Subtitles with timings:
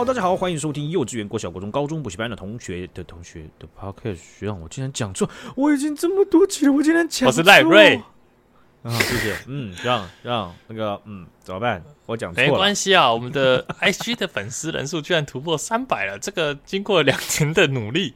[0.00, 4.16] Hello，大家好，欢迎收听幼稚园、国小、国中、高中补习班的同学的同学的 Podcast。
[4.16, 7.26] 学长，我竟然讲错，我已经这么多集了，我竟然讲错。
[7.26, 7.96] 我是赖瑞。
[8.82, 9.36] 啊，谢谢。
[9.46, 11.84] 嗯，让让那个，嗯，怎么办？
[12.06, 12.48] 我讲错了。
[12.48, 18.14] 没关系啊，我们的 IG 的粉丝人数居然突破三百了，这个经过两年的努力。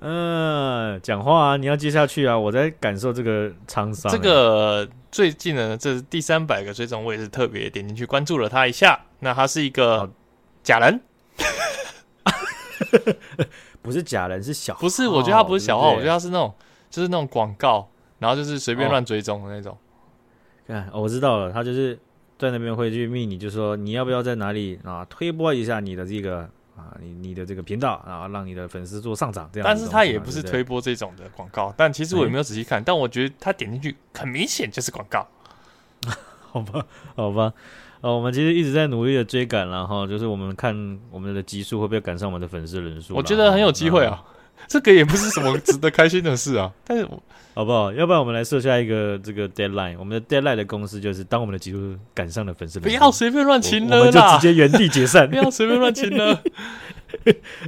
[0.00, 4.10] 嗯， 讲话啊，你要接下去啊，我在感受这个沧桑。
[4.10, 9.00] 这个最近呢，这是第三百个追踪，我也是特别点进去关注了他一下。
[9.20, 10.10] 那他是一个
[10.62, 11.00] 假人，
[13.82, 14.80] 不是假人，是小号。
[14.80, 16.54] 不是，我觉得他不是小号，对对我觉得他是那种，
[16.90, 19.76] 就是那种广告，然后就是随便乱追踪的那种。
[20.66, 21.98] 看、哦哦，我知道了，他就是
[22.38, 26.50] 在那边会去密你，就说你要不要在哪里啊推播一下你的这个。
[26.78, 29.68] 啊，你你的这个频道，然后让你的粉丝做上涨，这样。
[29.68, 35.26] 但是他也不是推播这种的广告，但其实我也没有仔细看，但我觉得他点进去很明显就是广告。
[36.50, 37.52] 好吧，好吧，
[38.00, 43.14] 呃，我们其实一直在努力的追赶，然后就是我们看我们的集数会不会赶上我们的粉丝人数。
[43.14, 44.24] 我觉得很有机会啊，
[44.66, 46.72] 这个也不是什么值得开心的事啊。
[46.84, 47.06] 但是
[47.54, 47.92] 好不好？
[47.92, 56.40] 要不然我们来设下一个这个 deadline，我们的 deadline 的公式就是当我们的集数赶上了粉丝不要随便乱亲了啦，我们就直接原地解散， 不要随便乱亲了。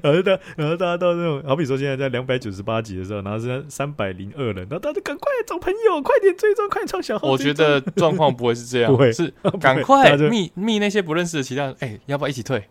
[0.00, 7.26] 然后大，然后大家到那种，好比说现在在两百九十八集的时候，然后是三百零二人，然后大家赶快找朋友，快点追踪，快点创小号。
[7.26, 12.62] 我觉得状况不会是这样，不会是赶快密密那些不认识的其他人，哎、欸，要不要一起退？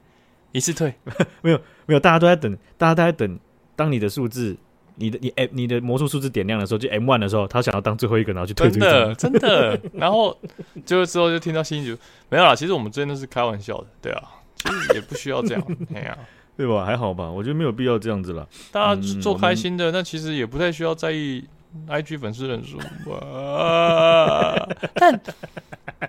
[0.53, 0.93] 一次退？
[1.41, 3.39] 没有没有，大家都在等，大家都在等。
[3.79, 4.53] 当你的数字，
[4.95, 8.69] 你的你哎，你的魔术数字点亮的时候，就 M one 的时候，他想要当最后一个，然后去退。
[8.69, 10.37] 真的真的，然后
[10.85, 12.53] 就之后就听到新就没有啦。
[12.53, 14.21] 其实我们真的是开玩笑的，对啊，
[14.57, 15.63] 其实也不需要这样，
[15.95, 16.17] 哎呀。
[16.57, 16.83] 对吧？
[16.83, 18.45] 还好吧，我觉得没有必要这样子了。
[18.69, 21.41] 大家做开心的，那、嗯、其实也不太需要在意
[21.87, 22.77] IG 粉丝人数
[23.09, 24.67] 吧。
[24.93, 25.21] 但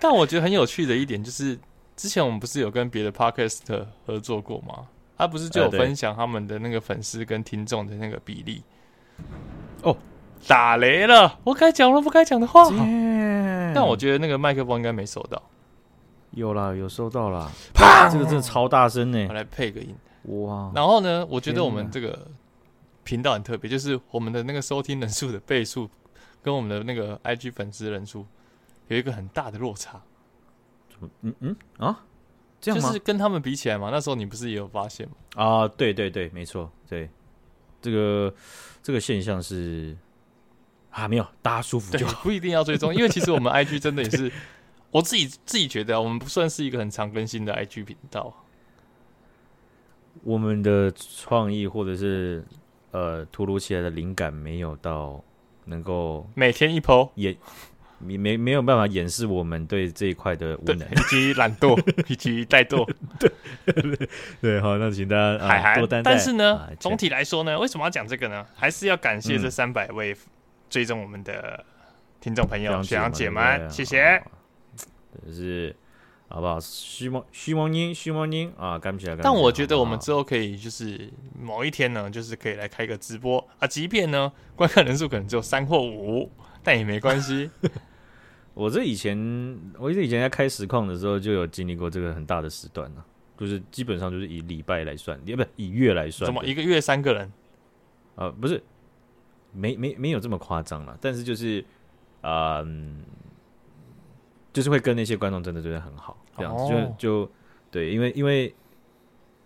[0.01, 1.57] 但我觉得很有趣的一点就是，
[1.95, 3.61] 之前我们不是有跟别的 Podcast
[4.05, 4.87] 合作过吗？
[5.21, 8.63] 他不是就有分享他们的那个粉丝跟听众的那个比例？
[9.83, 9.95] 哦，
[10.47, 11.37] 打雷了！
[11.43, 12.67] 我该讲了不该讲的话。
[13.71, 15.39] 但我觉得那个麦克风应该没收到。
[16.31, 17.51] 有啦，有收到啦。
[17.71, 18.09] 啪！
[18.09, 19.27] 这个真的超大声呢。
[19.29, 19.95] 我来配个音。
[20.23, 20.71] 哇！
[20.73, 22.27] 然后呢，我觉得我们这个
[23.03, 25.87] 频道很特别，就是我们的那个收听人数的倍数，
[26.41, 28.25] 跟我们的那个 IG 粉丝人数
[28.87, 30.01] 有一个很大的落差。
[31.21, 32.03] 嗯嗯啊，
[32.61, 33.89] 这样就是跟他们比起来嘛。
[33.91, 35.15] 那时候你不是也有发现吗？
[35.35, 37.09] 啊，对对对，没错，对，
[37.81, 38.33] 这个
[38.83, 39.97] 这个现象是
[40.91, 44.31] 啊，没有，大家舒服就好，不一定要追踪， 因为其实我们 IG 真的也是，
[44.91, 48.45] 我自己自己觉得我们不算是一个很常更新的 IG 频道。
[50.23, 52.45] 我们的创意或者是
[52.91, 55.23] 呃突如其来的灵感没有到
[55.65, 57.35] 能够每天一 po 也
[58.03, 62.85] 没没没有办法掩饰我们对这一块的无能以及懒惰以及怠惰。
[63.19, 63.31] 对
[64.41, 66.11] 对，好，那请大家海涵多担待。
[66.11, 68.45] 但是呢，总体来说呢，为什么要讲这个呢？
[68.55, 70.15] 还是要感谢这三百位
[70.69, 71.63] 追踪我们的
[72.19, 74.21] 听众朋友、学长姐们，谢谢。
[75.31, 75.75] 是。
[76.33, 76.57] 好不好？
[76.61, 79.17] 虚妄虚妄音虚妄音啊，干不起来。
[79.21, 83.67] 但我觉得我们之后可以，就是某一天呢，就是可以来开个直播啊。
[83.67, 86.31] 即便呢，观看人数可能只有三或五，
[86.63, 87.51] 但也没关系。
[88.61, 89.17] 我这以前，
[89.79, 93.03] 我这以前在开实况的时候，就有经历过这个很大的时段呢。
[93.37, 96.27] 就是基本上就是以礼拜来算，也不以月来算。
[96.27, 97.31] 怎么一个月三个人？
[98.15, 98.61] 啊，不是，
[99.51, 100.95] 没没没有这么夸张了。
[101.01, 101.65] 但是就是，
[102.21, 103.03] 嗯。
[104.53, 106.71] 就是会跟那些观众真的真的很好，这样子、oh.
[106.99, 107.31] 就就
[107.71, 108.53] 对，因为因为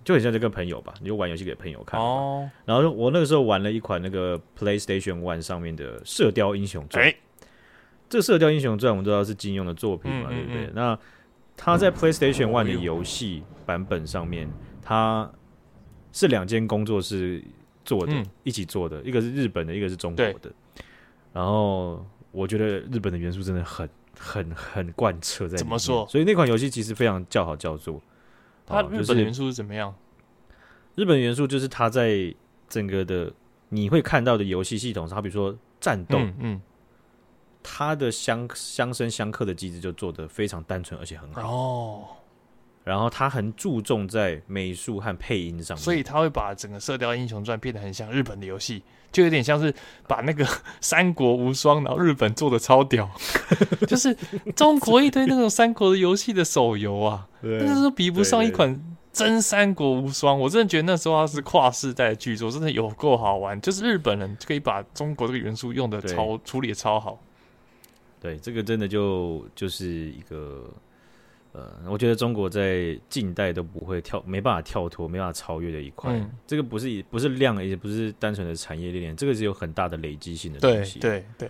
[0.04, 2.00] 就很像这个朋友吧，你就玩游戏给朋友看。
[2.00, 2.42] 哦。
[2.42, 2.50] Oh.
[2.66, 7.16] 然后我那个时候玩了一款那个 PlayStation One 上面的《射雕英雄传》欸。
[8.10, 10.70] 这《射雕英雄传》我们知道是金庸的作品嘛，对不对？
[10.74, 10.98] 那
[11.58, 14.50] 他在 PlayStation One 的游戏版本上面，
[14.82, 15.32] 他
[16.12, 17.44] 是两间工作室
[17.84, 20.52] 做的，嗯、一起做的，一个是日本的，一个是中国的。
[21.34, 23.90] 然后我觉得日本的元素真的很。
[24.18, 26.08] 很很贯彻在怎么说？
[26.08, 28.02] 所以那款游戏其实非常叫好叫座。
[28.66, 29.94] 它日本元素是怎么样？
[30.96, 32.34] 日本元素就是它在
[32.70, 33.30] 整个的
[33.68, 36.62] 你会看到的游戏系统上，比如说战斗，嗯，嗯，
[37.68, 42.04] 它的相相生相克的机制就做得非常单纯而且很好哦。
[42.84, 49.74] 然后他很注重在美术和配音上面，所以他会把整个《射雕英雄传》变得很像日本的游戏，就有点像是
[50.08, 50.46] 把那个
[50.80, 53.10] 《三国无双》然后日本做的超屌，
[53.90, 54.16] 就是
[54.56, 58.80] 中国一堆那种三国的游戏的手游啊，但是比不上一款
[59.12, 60.38] 真《三国无双》。
[60.40, 63.60] 我真的觉得那时候它是跨世代的巨作，真的有够好玩。
[63.60, 67.20] 就是日本人就可以把中国这个元素用的超处理的超好。
[68.26, 70.68] 对，这个真的就就是一个。
[71.58, 76.12] 呃，我觉得中国在近代都不会跳，没办法跳脱，没办法超越的一块。
[76.12, 81.00] 嗯、这个不是不是量，也不是单纯的产业链，这个是有很大的累积性的东西。
[81.00, 81.48] 对对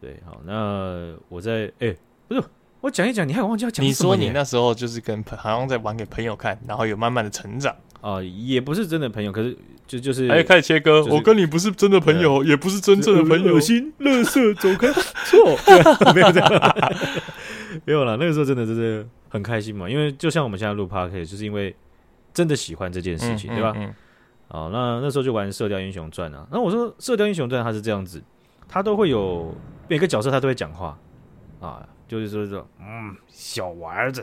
[0.00, 1.96] 对对，好，那我在哎、欸，
[2.26, 2.42] 不是
[2.80, 3.86] 我讲一讲，你还忘记要讲？
[3.86, 9.56] 你说你那时候就是跟朋好像在玩给朋友看，然后有慢慢的成长啊、呃，也不是真的朋友，可是。
[9.88, 11.00] 就就是，哎，开始切割。
[11.00, 13.54] 就是、我跟你不是真的朋友，也不是真正的朋友。
[13.54, 15.38] 恶心，乐色，走开，错，
[16.14, 16.76] 没有这样，
[17.86, 18.18] 没有了。
[18.18, 21.74] 那个时候真的就是很开心嘛，因为就像我们现在录 Podcast，就是因为
[22.34, 23.74] 真的喜欢这件事情，嗯、对吧？
[24.48, 26.46] 哦，那那时候就玩《射雕英雄传》啊。
[26.52, 28.22] 那我说《射雕英雄传》它是这样子，
[28.68, 29.54] 它都会有
[29.88, 30.98] 每个角色，他都会讲话
[31.62, 34.22] 啊，就是说说，嗯，小娃子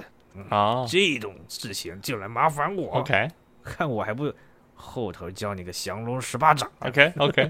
[0.50, 3.00] 啊，这种事情就来麻烦我。
[3.00, 3.28] OK，
[3.66, 4.32] 看我还不。
[4.78, 7.50] 后头教你个降龙十八掌，OK OK，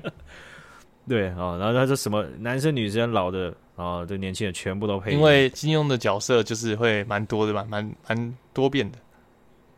[1.10, 9.00] 对啊、哦，然后他说什么男生女生老的啊，这、哦、年轻人全部都配，因为金庸的角色就是会蛮多的嘛，蛮蛮多变的，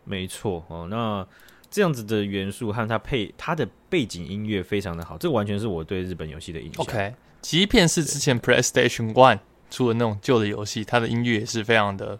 [0.04, 0.86] 没错哦。
[0.92, 1.26] 那
[1.72, 6.84] 这样子的元素和他配他的背景音乐非常的好，这完全是我对日本游戏的印象。
[6.84, 9.40] OK，即便是之前 PlayStation One
[9.72, 12.20] 出的那种旧的游戏，它的音乐也是非常的，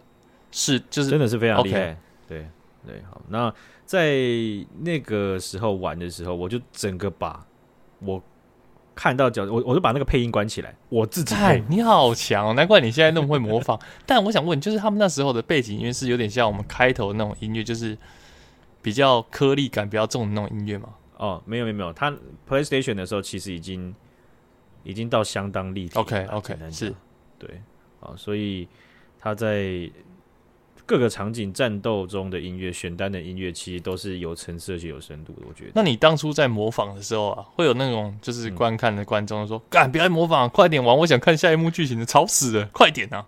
[0.50, 1.92] 是就是真的是非常厉害。
[1.92, 1.96] Okay.
[2.26, 2.48] 对
[2.88, 3.54] 对，好那。
[3.88, 4.18] 在
[4.80, 7.42] 那个时候玩的时候，我就整个把
[8.00, 8.22] 我
[8.94, 11.34] 看到角，我我就把那个配音关起来，我自己。
[11.34, 13.80] 哎，你好强，难怪你现在那么会模仿。
[14.04, 17.96] 但我想问，就是他们那时候的背景音乐是有点像我们开头的那种音乐，就是
[18.82, 20.90] 比较颗粒感比较重的那种音乐吗？
[21.16, 22.14] 哦，没有没有没有，他
[22.46, 23.94] PlayStation 的时候其实已经
[24.82, 25.98] 已经到相当立体。
[25.98, 26.94] OK OK，是，
[27.38, 27.62] 对，
[28.00, 28.68] 啊，所以
[29.18, 29.90] 他在。
[30.88, 35.42] 各个场景战斗中的音乐，选单的音乐，其实都是有层次而且有深度的。
[35.46, 35.72] 我觉得。
[35.74, 43.26] 那你当初在模仿的时候啊，会有那种就是观看的观众说：“干、嗯，别来模仿，快点玩，我想看下一幕剧情的，吵死了，快点啊！”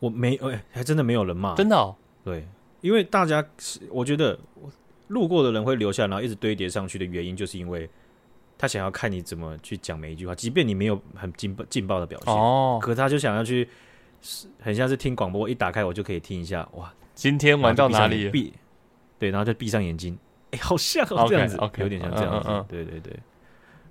[0.00, 1.94] 我没，哎、欸，还真的没有人骂，真的、哦。
[2.24, 2.44] 对，
[2.80, 3.46] 因为大家，
[3.88, 4.36] 我觉得
[5.06, 7.88] 路过的人会留下，然后一直堆叠上去的原因，就是因为
[8.58, 13.68] 他想要看你怎么去讲每一句话，即便你没有很劲爆劲爆的表现，哦，可他就想要去。
[14.60, 16.66] 很像是听广播，一打开我就可以听一下。
[16.74, 18.30] 哇，今天玩到哪里？
[18.30, 18.52] 闭，
[19.18, 20.18] 对，然后就闭上眼睛。
[20.50, 22.48] 哎、欸， 好像哦，这样子 okay, 有点像这样子。
[22.48, 23.18] 嗯嗯嗯对对对，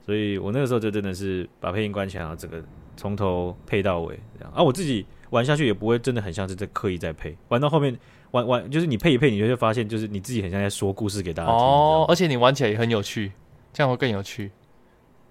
[0.06, 2.64] 所以我那个时候就真的是把配音关起来，然后整个
[2.98, 4.54] 从头配到尾这样。
[4.54, 7.98] 啊，我自己玩下去也不会真的很像是在刻意在配，玩到后面
[8.32, 11.60] 玩玩就是你配一配，你就会发现就是你自己很像在说故事给大家听。
[11.60, 13.32] 哦，而且你玩起来也很有趣，
[13.72, 14.52] 这样会更有趣。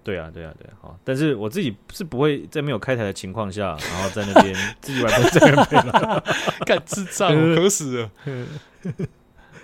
[0.03, 5.55] 对啊，对啊，对啊，好，但是我自己是不会在没有开台的情况下，然后在那边 自己玩这边
[5.87, 6.23] 了，
[6.65, 8.11] 干智障，我 渴死了，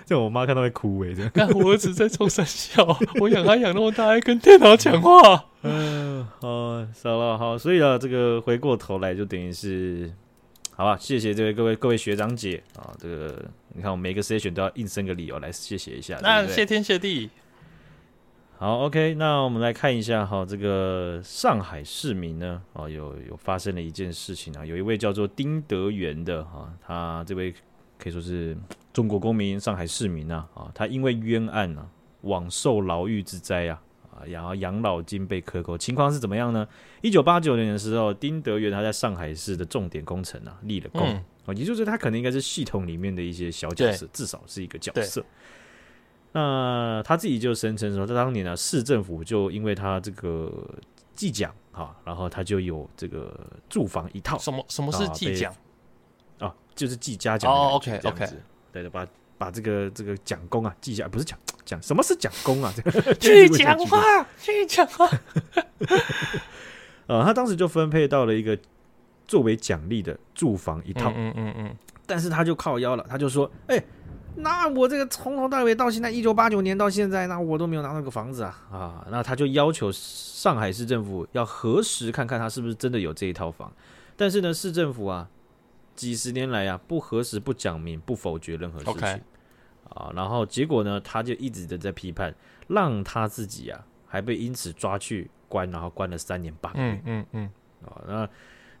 [0.06, 10.10] 这我妈看到会哭哎，这样，干我儿子在冲三小，我养他养那么大，还跟电脑讲话，嗯，好，少了，好，所以啊，这个回过头来就等于是，
[10.74, 12.62] 好吧，谢谢这位各位各位学长姐。
[12.76, 13.44] 啊，这个
[13.74, 17.28] 你看我每个 session 都要硬生个理由来谢谢一下，那谢天谢地。
[18.60, 27.54] 好，OK，那我们来看一下哈，这个上海市民呢，啊，有有发生了一件事情啊，有一位叫做丁德元的哈，他这位
[27.98, 28.54] 可以说是
[28.92, 31.88] 中国公民，上海市民呐，啊，他因为冤案呢，
[32.20, 33.80] 枉受牢狱之灾啊，
[34.10, 36.68] 啊，然后养老金被克扣，情况是怎么样呢？
[37.00, 45.24] 一九八九年的时候，丁德元他在上海市的重点工程啊立了功，啊、嗯，也就是他可能应该是系统里面的一些小角色，至少是一个角色。
[46.32, 50.52] 那他自己就声称说，在当年呢，市政府就因为他这个
[51.12, 53.36] 计奖哈，然后他就有这个
[53.68, 54.38] 住房一套。
[54.38, 55.52] 什么什么是计奖？
[56.38, 57.52] 啊，就是计嘉奖。
[57.52, 58.28] 哦，OK OK，
[58.72, 59.04] 对的，把
[59.36, 62.72] 把这个这个奖功啊记下来，不是奖奖，什么是奖功啊？
[62.78, 65.10] 这个去讲话，去讲话。
[67.08, 68.56] 呃，他当时就分配到了一个
[69.26, 71.12] 作为奖励的住房一套。
[71.16, 71.76] 嗯嗯嗯。
[72.06, 73.84] 但是他就靠腰了，他就说，哎、欸。
[74.36, 79.06] 那我这个从头到尾到现在一九八九年到现在，那我都没有拿到个房子啊啊！
[79.10, 83.70] 那他就要求上海市政府要核实看看他是不是真的有这一套房。
[84.16, 85.28] 但是呢，市政府啊，
[85.94, 89.20] 几十年来啊，不核实、不讲明、不否决任何事情 Okay.
[89.88, 90.12] 啊。
[90.14, 92.34] 然后结果呢，他就一直的在批判，
[92.68, 96.72] 让他自己啊，还被因此抓去关，然后关了三年半。
[96.76, 97.50] 嗯嗯嗯
[97.84, 98.28] 啊，那。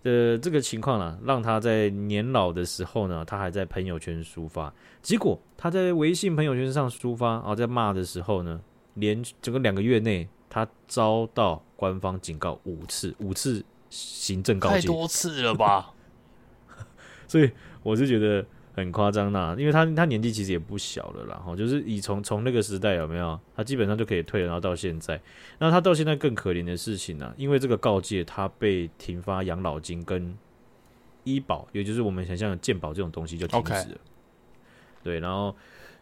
[0.02, 4.72] 的这个情况呢，让他在年老的时候呢，他还在朋友圈抒发。
[5.02, 8.60] 结果他在微信朋友圈上抒发，然后在骂的时候呢，
[8.94, 15.92] 连整个两个月内，他遭到官方警告五次，五次行政告诫，太多次了吧？
[17.28, 17.50] 所以
[17.82, 18.44] 我是觉得。
[18.72, 25.20] 很夸张呐，因为他他年纪其实也不小了啦，哈，就是以从从那个时代有没有，他基本上就可以退了，然后到现在，
[25.58, 30.36] 那他到现在更可怜的事情呢，因为这个告诫，他被停发养老金跟
[31.24, 33.98] 医保，也就是我们想象的健保这种东西就停止了。
[35.02, 35.54] 对，然后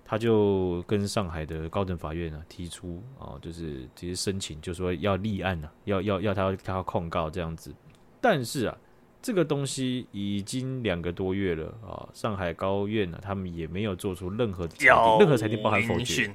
[0.04, 7.74] 他就跟上海的高等法院呢、啊、提出啊，就是直接申请，就说要立案呢、啊，要要要他他要控告这样子。
[8.20, 8.76] 但是啊，
[9.20, 16.32] 这个东西已经两个多月了啊，上海高院呢、啊，他们也没有做出任何裁定，任何裁定包含否决。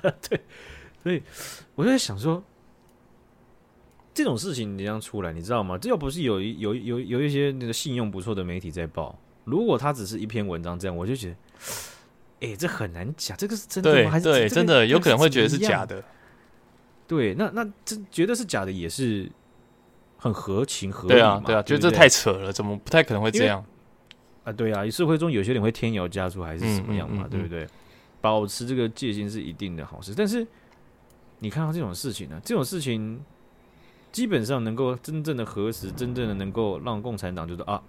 [0.02, 0.40] 对，
[1.02, 1.22] 所以
[1.74, 2.42] 我就在想说。
[4.16, 5.76] 这种事情你这样出来，你知道吗？
[5.76, 11.36] 这要不是有一有有有一些那个信用不错的媒体在报，如果他只是一篇文章这样，我就觉得，
[12.42, 13.96] 哎、欸，这很难讲，这个是真的吗？
[13.96, 16.00] 对还是对，真的有可能会觉得是假的。
[17.08, 19.28] 对，那那这觉得是假的也是
[20.16, 23.64] 很合情合理对啊，对啊，觉得这太扯了，怎么不太可能会这样
[24.44, 24.52] 啊？
[24.52, 27.22] 对啊，社会中有些人会添油加醋还是什么样嘛？
[27.22, 27.66] 嗯嗯嗯嗯对不对？
[28.20, 30.46] 保持这个戒心是一定的好事，但是
[31.38, 32.40] 你看到这种事情呢、啊？
[32.44, 33.20] 这种事情。
[34.14, 37.82] 基本上能够真正的核实，真正的能够让共产党觉得啊，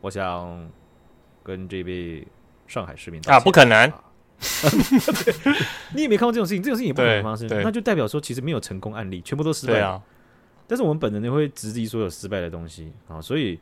[0.00, 0.70] 我想
[1.42, 2.24] 跟这位
[2.68, 4.00] 上海市民啊，不可能，啊、
[5.92, 9.80] 你也没看过这种事情，这种事情也不可能发生，那就代表说其实没有成功案例，全部都失败。
[9.80, 10.00] 啊，
[10.66, 13.58] 但是我们本能的会质疑所有失败的东西啊，所以，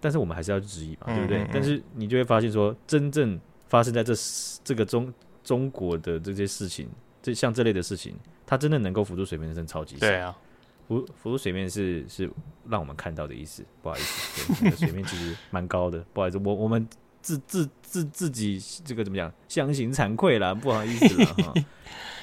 [0.00, 1.38] 但是我们还是要质疑嘛，对不对？
[1.38, 4.12] 嗯嗯嗯，但是你就会发现说，真正发生在这
[4.62, 6.88] 这个中中国的这些事情，
[7.22, 8.14] 这像这类的事情。
[8.46, 10.00] 它真的能够浮出水面，真的超级少。
[10.00, 10.36] 对啊，
[10.88, 12.28] 浮浮出水面是是
[12.68, 13.64] 让我们看到的意思。
[13.80, 16.04] 不好意思，对，那个、水面其实蛮高的。
[16.12, 16.84] 不好意思，我我们
[17.22, 21.54] 自自自自己这个怎么讲，相形惭愧啦，不好意思了哈。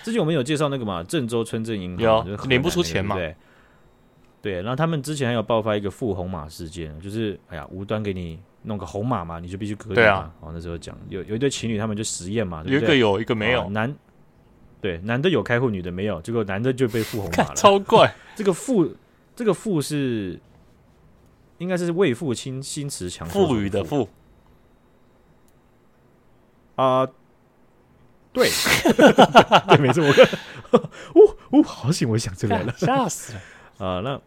[0.03, 3.15] 之前我们有介绍那个嘛，郑州村镇银行有领、不出钱嘛？
[3.15, 3.33] 对
[4.41, 9.96] 对，然后他们之前还有爆发一个付红马事件，就是哎呀，无端给你弄个红马嘛，你就必须隔离。
[9.96, 13.94] 对啊，哦，那时候讲有有一对情侣，他们就实验嘛，对对有一个有一个没有，哦、男。
[14.79, 18.13] 对，男的有开户，女的没有，结果男的就被付红马了， 超怪。
[18.38, 18.88] 这个付，
[19.36, 20.39] 这个付是
[21.58, 24.08] 应该是为父亲心慈强赋予的赋。
[26.75, 27.13] 啊、呃，
[28.32, 28.48] 对，
[29.67, 30.27] 对，没错，我看，
[31.15, 33.41] 呜呜，好险，我想出来了，吓死了
[33.77, 34.00] 啊！
[34.01, 34.22] 那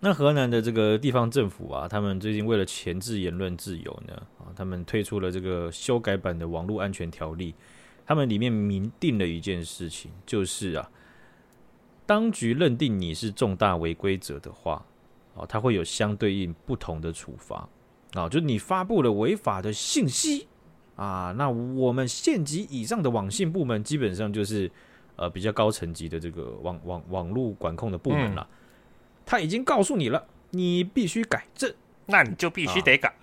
[0.00, 7.54] 那河南的这个地方政府啊，他们最近为了钳制言论自由呢，啊，他们推出了这个修改版的网络安全条例。
[8.06, 10.90] 他们里面明定了一件事情，就是啊，
[12.06, 14.86] 当局认定你是重大违规者的话，
[15.34, 17.68] 哦，他会有相对应不同的处罚
[18.14, 20.48] 啊，就你发布了违法的信息
[20.96, 24.70] 啊，那我们县级以上的网信部门基本上就是
[25.16, 28.48] 呃比较高层级的这个网网网络管控的部门了，
[29.28, 31.72] 他已经告诉你了，你必须改正，
[32.06, 33.14] 那你就必须得改，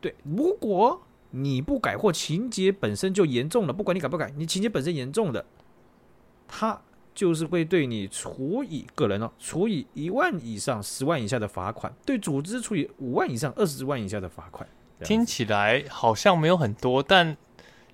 [0.00, 1.02] 对，如果。
[1.32, 5.46] 你不改或情节本身就严重了，不管你改不改，你情节本身严重的，
[6.48, 6.82] 他
[7.14, 14.68] 就是会对你处以个人哦，处以一万以上十万以下的罚款，对组织处以五万以上二十万以下的罚款。
[15.04, 17.36] 听起来好像没有很多，但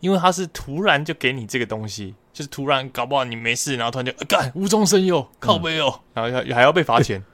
[0.00, 7.24] 因为他是突然就给你这个东西，就是突然搞不好你没事，然后突然就干无中生有，靠背哦，然后还还要被罚钱。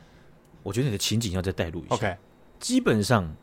[0.62, 1.94] 我觉得你的情景要再带入一下。
[1.94, 2.16] OK，
[2.58, 3.34] 基本上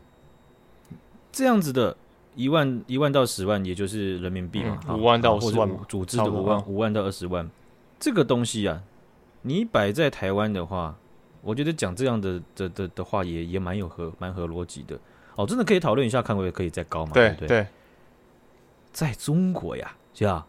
[1.32, 1.98] 这样子的。
[2.36, 7.48] 一万一万到十万，也就是人民币嘛，五、嗯、万到十万，组织的五万五万到二十万，
[8.00, 8.82] 这个东西啊，
[9.44, 10.98] 你摆在台湾的话，
[11.44, 15.00] 我觉得讲这样的的的的话也也蛮有合蛮合逻辑的
[15.36, 17.12] 哦，真的可以讨论一下，看会可以再高嘛？
[17.14, 17.48] 对对？
[17.48, 17.68] 对，
[18.94, 20.48] 在中国呀，是吧？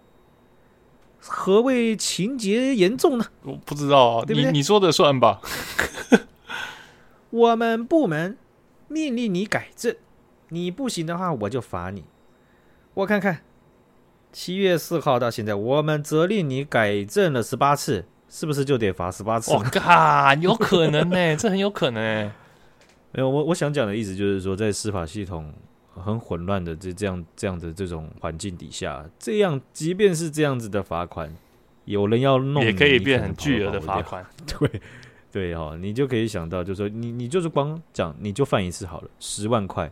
[1.18, 3.24] 何谓情节严重呢？
[3.42, 4.52] 我不知道啊，对不对？
[4.52, 5.40] 你你说的算吧。
[7.30, 8.36] 我们部门
[8.86, 9.96] 命令你改正。
[10.50, 12.04] 你不行的话，我就罚你。
[12.92, 13.40] 我看看，
[14.30, 19.50] 七月四号到现在，我们责令你改正了十八次，是不是就得罚十八次？
[19.52, 22.30] 我靠，有可能呢，这很有可能哎。
[23.12, 25.52] 没有，我我想讲的意思就是说，在司法系统
[25.94, 31.32] 很混乱的这这样这样的这种环境底下，这样即便是这样子的罚款，
[31.84, 34.24] 有人要弄，也可以变很巨额的罚款。
[34.46, 34.80] 对
[35.32, 39.90] 对哦，你就可以想到，就是说你你就是光讲，你就犯一次好了，十万块。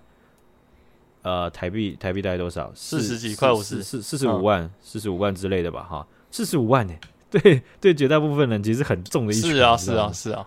[1.23, 2.73] 呃，台币台币大概多少？
[2.75, 6.93] 四十几块，五十四四十五万，四十五万之类的吧，哈，四十五万呢？
[7.31, 9.53] 对对，绝大部分人其实很重的一群。
[9.53, 10.45] 是啊，是啊，是啊，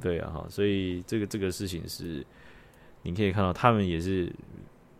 [0.00, 2.24] 对啊，哈，所以这个这个事情是，
[3.04, 4.30] 你可以看到他们也是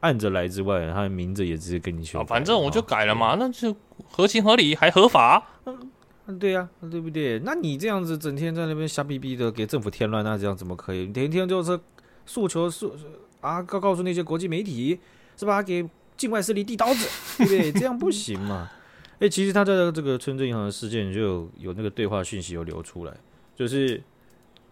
[0.01, 3.77] 按着来之外，他的名字也直接跟你说，反正我就改了嘛，那就
[4.09, 5.45] 合情合理，还合法。
[5.67, 7.41] 嗯，对呀，对不对？
[7.41, 11.07] 那你这样子整天在那边瞎逼逼的给政府添乱，那这样怎么可以？
[11.09, 11.79] 天天就是
[12.25, 12.95] 诉求诉。
[13.41, 13.61] 啊！
[13.61, 14.99] 告告诉那些国际媒体，
[15.37, 15.63] 是吧？
[15.63, 17.07] 给境外势力递刀子，
[17.37, 17.71] 对不对？
[17.73, 18.71] 这样不行嘛！
[19.19, 23.15] 哎，其实他在这个村镇银行的事件就有有那个对话讯息有流出来，
[23.55, 24.03] 就是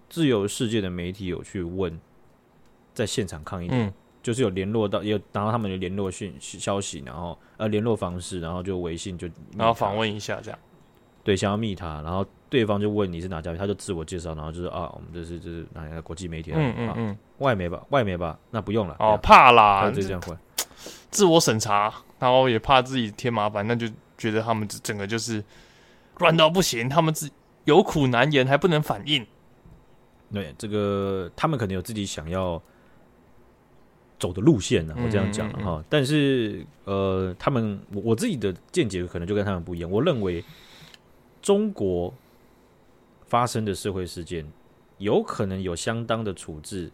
[0.08, 2.00] 自由世界的媒体有去问，
[2.94, 10.58] 在现场抗议，嗯，就是有联络到，有拿到他们的联络讯消息，然后呃联络方式，然后就微信就然后访问一下这样，
[11.25, 20.37] 对，想要密他，然后对方就问你是哪家，他就自我介绍，然后就是啊，我们这是这是哪个国际媒体，嗯嗯嗯，外媒吧，外媒吧，那不用了，哦，怕啦，就这样会。
[21.11, 25.44] 自我审查，然后也怕自己添麻烦，那就觉得他们整个就是
[26.18, 27.30] 乱到不行，他们自
[27.64, 29.26] 有苦难言还不能反应。
[30.32, 32.61] 对，这个他们可能有自己想要
[34.23, 35.85] 走的路线呢、啊，我这样讲了哈。
[35.88, 39.91] 但是呃，他们我我自己的见解可能就跟他们不一样。
[39.91, 40.45] 我认为
[41.41, 42.14] 中国
[43.26, 44.47] 发生的社会事件，
[44.99, 46.88] 有可能有相当的处置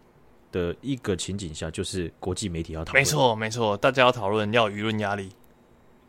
[0.51, 3.03] 的一个情景下，就是国际媒体要讨论。
[3.03, 5.29] 没错，没错，大家要讨论，要舆论压力。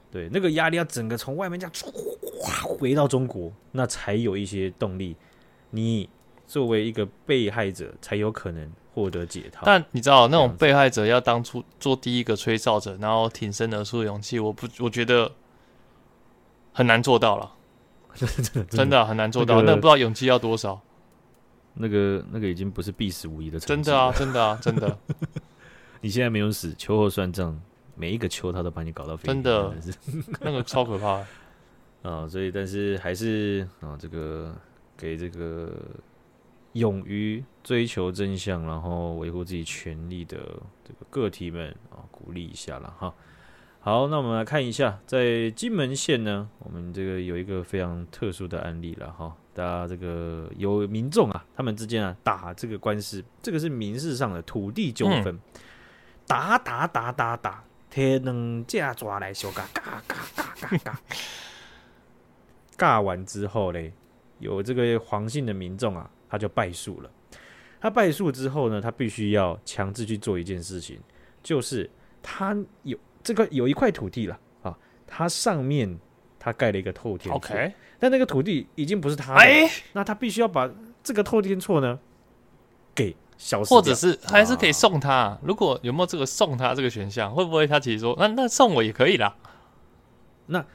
[0.09, 1.73] 对，那个压力要整个从外面这样
[2.63, 5.17] 回到中国，那才有一些动力。
[5.71, 6.07] 你。
[6.49, 8.67] 作为一个被害者，才有可能
[8.99, 9.63] 获得解套。
[9.65, 15.31] 但你知道，那种被害者要当初做第一个吹哨者，然后挺身而出的勇气，我不，我觉得
[16.73, 17.53] 很难做到了。
[18.69, 20.81] 真的很难做到，那不知道勇气要多少。
[21.75, 23.57] 那个那个已经不是必死无疑的。
[23.59, 24.97] 真的啊， 真的啊，真的。
[26.01, 27.57] 你现在没有死，秋后算账，
[27.95, 29.27] 每一个秋他都把你搞到飞。
[29.27, 29.73] 真的，
[30.41, 31.25] 那个超可怕啊、
[32.01, 32.27] 哦！
[32.29, 34.53] 所以，但是还是啊、哦，这个
[34.97, 35.71] 给这个。
[36.73, 40.37] 勇于追求真相，然后维护自己权利的
[40.83, 43.13] 这个个体们啊，鼓励一下了哈。
[43.81, 49.35] 好，那我们来看一下，在金门县呢，我们这个有一个非常特殊的案例了哈。
[49.53, 55.39] 大家这个有民众啊，他们之间啊打这个官司，这个是民事上的土地纠纷，嗯、
[56.27, 61.01] 打打打打打，天能架抓来修嘎嘎嘎嘎嘎嘎，
[62.77, 63.93] 嘎 完之后嘞，
[64.39, 66.09] 有这个黄姓的民众啊。
[66.29, 67.09] 他就败诉了。
[67.81, 70.99] 他败诉之后呢，他必须要强制去做一件事情，
[71.41, 71.89] 就是
[72.21, 75.97] 他有这个有一块土地了啊，他上面
[76.37, 77.71] 他盖了一个透天厝，Okay.
[77.97, 80.69] 但那个土地已经不是他的，欸、那他必须要把
[81.01, 81.97] 这个透天厝呢
[82.93, 85.13] 给消失，或者是还是可以送他。
[85.13, 89.33] 啊、如果有没有这个送他这个选项，会不会他其实说那那送我也可以啦？
[90.47, 90.65] 那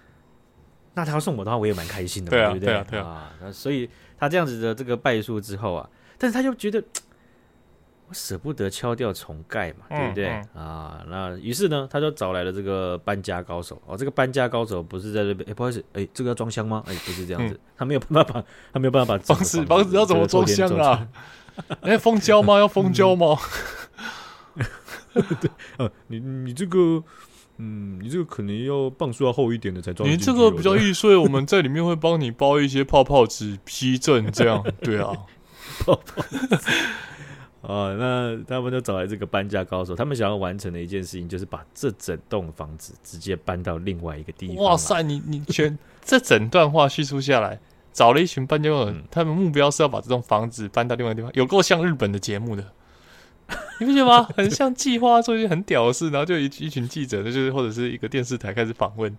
[0.94, 2.66] 那他要送我的话，我也蛮开心的嘛，对啊，对不对？
[2.66, 3.90] 对啊，对啊，啊，那所以。
[4.18, 6.82] 他这样子的这个败诉之后啊，但是他又觉得
[8.08, 11.06] 我舍不得敲掉重盖嘛，对不对、嗯嗯、啊？
[11.08, 13.96] 那于是呢，他就找来了这个搬家高手哦。
[13.96, 16.82] 这个搬家高手不是在这边，哎，不好意思，哎，这个要装箱吗？
[16.86, 21.08] 哎，不是这样子，嗯、他没有办法， 他没有办法把房子房子要怎么装箱啊？
[21.80, 22.58] 哎， 封胶吗？
[22.58, 23.36] 要封胶吗？
[25.14, 27.02] 对，呃、啊，你你这个。
[27.58, 30.08] 嗯，你这个可能要磅数要厚一点的才装。
[30.08, 35.12] 你这个 比较易碎，我们在里面会帮你包一些泡泡纸批正，这样 对啊。
[35.80, 36.22] 泡泡
[37.72, 44.56] 啊，那他们就找来这个搬家高手，他们想要完成的一件事情就是把这整栋房子直接搬到另外一个地方。
[44.56, 47.58] 哇塞，你你全这整段话叙述下来，
[47.92, 52.64] 找了一群搬家工人，嗯、他们目标是要把这栋房子搬到另外一个地方，有够像日本的节目的。
[53.80, 54.22] 你不觉得吗？
[54.36, 59.14] 很像计划做一些很屌的事，然后就一一群记者，就是或者是一个电视台开始访问，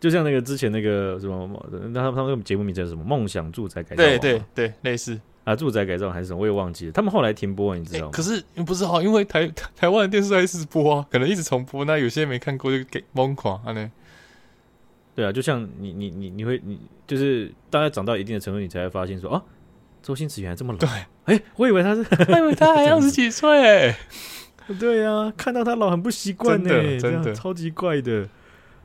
[0.00, 1.48] 就像那个之前那个什么，
[1.92, 3.04] 那他们他们节目名字叫什么？
[3.04, 3.96] 梦想住宅改造？
[3.96, 6.40] 对对对，类似啊，住宅改造还是什么？
[6.40, 6.92] 我也忘记了。
[6.92, 8.10] 他们后来停播，你知道吗？
[8.10, 13.92] 欸、可是不是哈，因为台台湾的电视台一直播啊，可能一直重播，那有些没看过就给疯狂啊呢。
[15.14, 19.42] 对啊，就像你你你你会你就是大概长到一定的程度，你才会发现说啊。
[20.06, 20.88] 周星驰原来这么老，对，
[21.24, 23.98] 哎，我以为他是， 我以为他还二十几岁，哎，
[24.78, 27.34] 对呀，看到他老很不习惯呢，真的。
[27.34, 28.28] 超级怪的。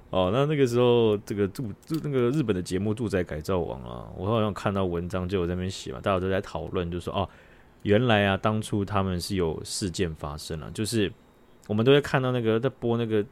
[0.10, 7.30] 哦，那那个时候，这个住住那个日本的节目《住宅改造王》啊，我好像看到文章就有在那边写嘛，大家都在讨论，就说哦，
[7.84, 11.14] 原来啊，当初他们是有事件发生了，就是
[11.68, 13.24] 我们都会看到那个在播那个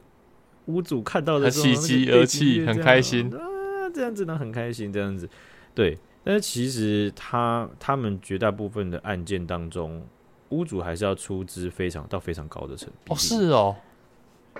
[0.66, 3.26] 屋主看到的喜极而泣，很开心。
[3.34, 5.28] 啊，这样子呢，很开心，这样子，
[5.74, 5.98] 对。
[6.22, 10.06] 但是其实他他们绝大部分的案件当中，
[10.50, 13.16] 屋主还是要出资非常到非常高的成本。
[13.16, 13.74] 哦，是哦，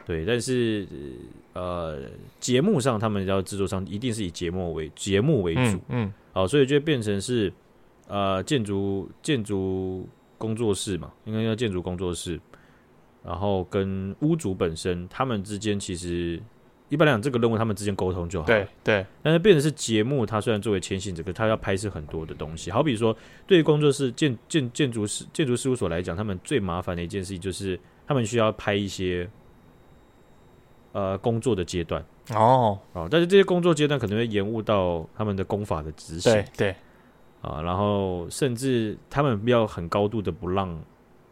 [0.07, 0.25] 对。
[0.25, 0.87] 但是
[1.53, 2.03] 呃，
[2.39, 7.53] 节目上他们要制作商一定是以节目为节目为主，嗯，嗯，好，所以就变成是
[8.09, 12.41] 呃建筑建筑工作室嘛，应该叫建筑工作室，
[13.23, 16.41] 然后跟屋主本身他们之间其实。
[16.91, 18.47] 一般来讲，这个任务他们之间沟通就好。
[18.47, 22.71] 对对，但是变成是节目，它虽然作为牵线者，可它要拍摄很多的东西。
[22.71, 29.31] 好比说，对于工作室建建建筑师建筑事务所来讲，他们最麻烦的一件事情就是，他们需要拍一些
[30.93, 32.05] 呃工作的阶段。
[32.35, 36.33] 哦哦，但是这些工作阶段可能会延误到他们的工法的执行。
[36.33, 36.77] 对对，
[37.41, 40.77] 啊，然后甚至他们要很高度的不让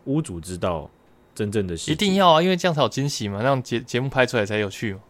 [0.05, 0.89] 屋主知道
[1.35, 5.01] 真正的一定要啊，因为这样才有惊喜嘛，让节节目拍出来才有趣嘛。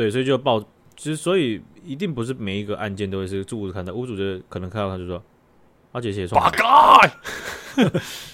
[0.00, 0.58] 对，所以就报，
[0.96, 5.22] 其实所以一定不是每一个案件都会是住户看到，屋主就可能看到他就说
[5.92, 7.06] ：“阿姐姐冲，八嘎，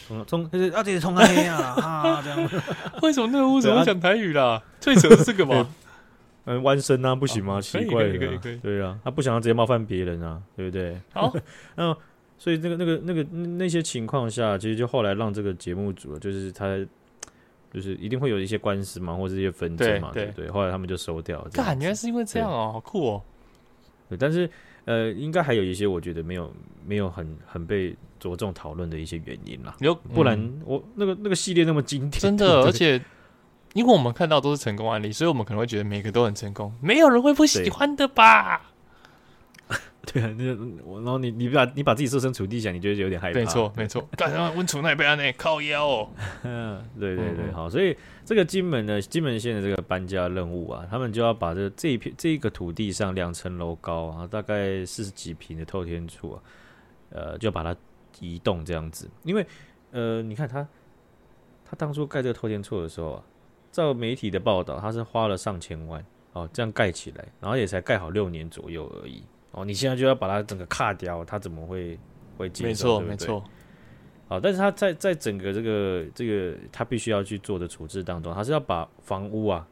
[0.06, 2.50] 冲冲，阿姐姐冲开呀！”啊，这样。
[3.02, 4.62] 为什么那个屋主会讲台语啦？
[4.78, 5.68] 最扯的是这个嘛？
[6.46, 7.60] 嗯，弯身啊，不行吗？
[7.60, 8.04] 奇怪
[8.62, 10.96] 对啊，他不想要直接冒犯别人啊，对不对？
[11.12, 11.34] 好，
[11.74, 11.92] 那
[12.38, 16.78] 所以那个那个那个那些情况下，其实就后来让这个节目组，就是他，
[17.72, 20.50] 就是一定会有一些官司嘛，或者一些纷争嘛，对不对？
[20.50, 21.40] 后来他们就收掉。
[21.52, 23.22] 感觉是因为这样哦，好酷哦。
[24.08, 24.48] 对，但是
[24.84, 26.52] 呃，应该还有一些我觉得没有
[26.86, 29.76] 没有很很被着重讨论的一些原因啦。
[29.80, 33.00] 有，不然我那个那个系列那么经典，真的，而且。
[33.74, 38.72] 因为我们看到都是成功案例，所以我们可能会觉得每个都很成功，没有人会不喜欢的吧？
[40.12, 43.38] 对，啊，那我然后你你把你把自己设身处地想，你觉得有点害怕。
[43.40, 45.32] 没错没错， 干什么温楚那边呢？
[45.36, 46.10] 靠腰哦。
[46.98, 56.42] 对对对，好，所以这个金门的金门县的这个搬家任务啊，他们就要把这这一片这一个土地上两层楼高啊，大概四十几平的透天厝啊，
[57.10, 57.74] 呃，就要把它
[58.20, 59.46] 移动这样子，因为
[59.90, 60.66] 呃，你看他
[61.64, 63.22] 他当初盖这个透天厝的时候啊。
[63.72, 69.22] 照媒体的报道，他是花了上千万哦，这样盖起来，然后也才盖好六年左右而已
[69.56, 69.64] 哦。
[69.64, 71.98] 你现在就要把它整个卡掉，它怎么会
[72.38, 73.00] 会接受？
[73.00, 73.44] 没错，没错。
[74.28, 79.66] 好，但是他在在整个这个这个他必须要去做的处置当中，他是要把房屋啊，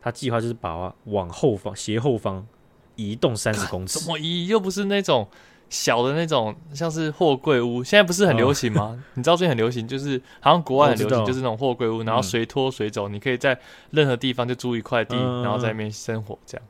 [0.00, 2.46] 他计划就是把它往后方斜后方
[2.94, 3.98] 移动三十公尺。
[3.98, 4.46] 怎么移？
[4.46, 5.28] 又不是那种。
[5.68, 8.82] 小的那种像是货柜屋，现在不是很流行吗？
[8.82, 13.58] 哦、你知道最近很流行，就是好像国外很流行，就是那种货柜屋，然后随拖随走，嗯、你可以在
[13.90, 16.64] 任何地方就租一块地，嗯、然后在那边生活，这样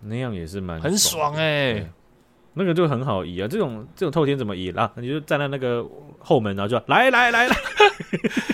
[0.00, 1.90] 那样也是蛮很爽哎、欸。
[2.58, 4.90] 那个就很好移啊，这种这种透天怎么移啊？
[4.96, 5.86] 你就站在那个
[6.18, 7.56] 后门，然后就来来来来，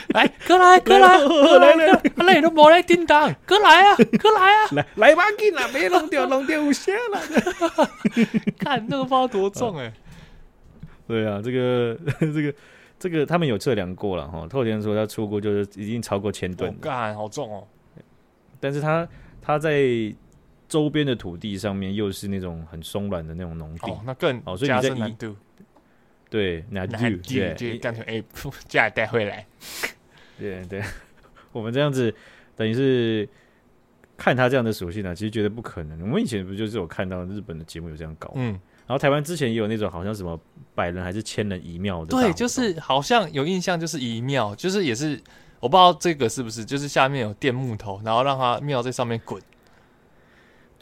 [0.09, 7.87] 来，哥来哥来，来来 来，都没来叮当，哥来啊，哥来啊，来来吧，紧啊，别弄掉弄掉有线了。
[8.59, 9.93] 看那个包多重哎！
[11.07, 12.55] 对啊，这个这个
[12.99, 17.65] 这个他们有测量过了哈，透天说他出过就是已经超过千吨，干好重哦。
[18.59, 19.07] 但是他
[19.41, 20.13] 他在。
[20.73, 25.37] 周边的土地上面又是那种很松软的那种农地，哦，那更哦，所以你在难度，
[26.31, 26.97] 对难度，
[27.29, 28.25] 对，就干脆哎，
[28.67, 29.47] 家带回来，
[30.39, 30.83] 对 对，
[31.53, 32.15] 我们这样子
[32.57, 33.29] 等于是
[34.17, 36.01] 看他这样的属性呢，其实觉得不可能。
[36.01, 38.53] 我们以前不就是有看到日本的节目有这样搞，嗯，
[38.87, 40.41] 然后台湾之前也有那种好像什么
[40.75, 45.21] 百人还是千人移庙的，对，就是好像有印象，就是移庙，就是也是
[45.61, 49.39] 我不知道这个是不是，就是下面有垫木头，然后让它庙在上面滚。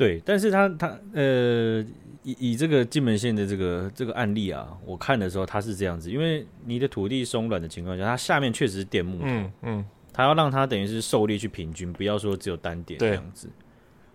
[0.00, 1.84] 对，但是他他呃，
[2.22, 13.50] 以以这个金门县的这个这个案例啊，我看的时候他是这样子，因为你的土地松软的情况下，它下面确实是垫木头，嗯嗯，它要让它等于是受力去平均，不要说只有单点这样子。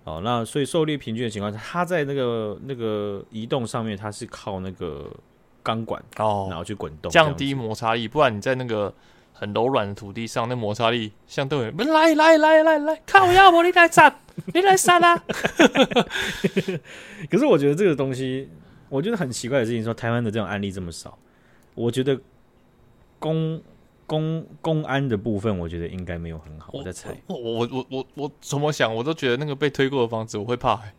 [0.05, 5.15] 哦，那所以受力平均的情况下，它在那个那个移动上面，它是靠那个
[5.61, 8.91] 钢管哦，然后去滚动，降低摩擦力，不然你在那个。
[9.37, 13.61] 很柔软的土地上，那摩擦力相对来来来来来，靠腰不？
[13.61, 14.15] 你来杀，
[14.53, 15.21] 你来杀啊！
[17.29, 18.49] 可是我觉得这个东西，
[18.87, 21.17] 我觉得很奇怪的事情，说台湾的这种案例这么少，
[21.73, 22.17] 我觉得
[23.19, 23.61] 公
[24.07, 26.69] 公公安的部分，我觉得应该没有很好。
[26.71, 30.93] 我，我在猜，我我我我我怎么想，我都觉得那个被推过的房子，我会怕、欸。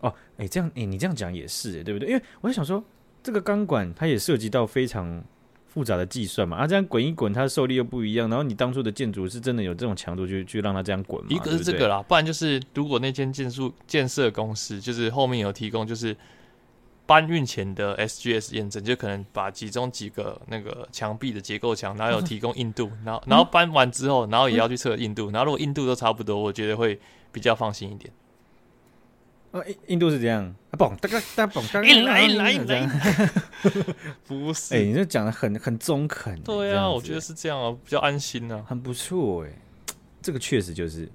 [0.00, 2.08] 哦，哎、欸，这样，哎、欸，你这样讲也是、欸，对不对？
[2.08, 2.84] 因为我在想说，
[3.20, 5.24] 这个钢管它也涉及到非常。
[5.72, 8.28] 复杂的计算嘛，啊，这样滚一滚，它的受力又不一样。
[8.28, 11.28] 然后你当初的建筑是真的有这种强度去，去去让它这样滚吗？
[11.30, 16.14] 一个是这个啦，不然就是如果那间建筑建设公司就是后面有提供，就是
[17.06, 27.00] 搬运前的 SGS 验证，就可能把其中几个那个墙壁的结构墙，然后有提供硬度，然后然后搬完之后，然后也要去测硬度，然后如果硬度都差不多，我觉得会
[27.32, 28.12] 比较放心一点。
[29.52, 32.90] 哦，印印度是这样，啊，嘣，大概大嘣，大概来来来，
[34.26, 39.50] 不是，哎，你这讲的很很中肯，对啊，我觉得是这样啊，比较安心啊，很不错哎，
[40.22, 41.06] 这个确实就是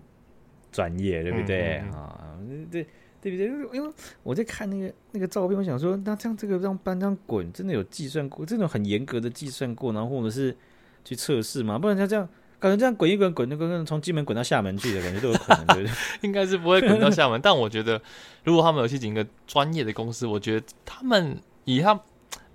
[0.72, 2.38] 专业，对不对啊？
[2.72, 2.86] 对
[3.20, 3.48] 对不对？
[3.76, 10.56] 因为我在看那个那个照片，我想说，那这样这个让搬这样滚，真的有计算过，这种很严格的计算过，然后或者是
[11.04, 11.80] 去测试嘛？
[11.80, 12.30] 不然他这样。
[12.60, 15.92] 感觉这样滚一滚，滚那个从金门滚到厦门去的感觉都有可能，对不对？
[16.22, 18.02] 应该是不会滚到厦门，但我觉得，
[18.44, 22.00] 如果他们有去请一个专业的公司，我觉得他们以他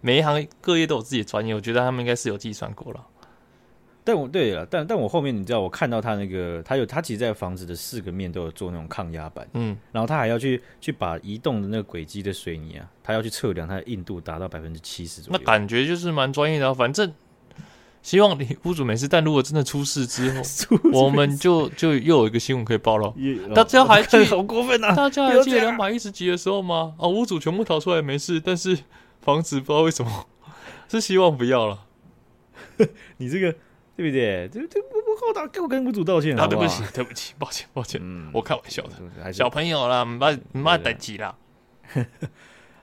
[0.01, 3.07] 每一行各业都有自己的专业，我觉得他们应该是有计算过了。
[4.05, 15.39] 但我对了，但但我后面你知道，我看到他那个，他有他其实在房子的四个面都有做那种抗压板，嗯，然后他还要去去把移动的那个轨迹的水泥啊，他要去测量它的硬度达到百分之七十左右。
[15.39, 17.15] 那感觉就是蛮专业的，反正
[18.03, 19.09] 希望你屋主没事。
[19.09, 20.43] 但如果真的出事之后，
[20.93, 23.15] 我们就就又有一个新闻可以报了。
[23.55, 24.95] 大家还记得 好过分啊！
[24.95, 26.95] 大家还记得两百一十集的时候吗？
[26.99, 28.79] 啊，屋主全部逃出来没事，但是
[29.21, 30.27] 房子不知道为什么，
[30.89, 31.87] 是希望不要了。
[33.17, 33.55] 你这个。
[33.95, 34.49] 对不对？
[34.51, 36.35] 这这不不好打，给我跟屋主道歉？
[36.37, 41.37] 啊，对不起，对不起，抱歉，抱歉，嗯，我开玩笑的，小朋友啦，不要不要等急啦。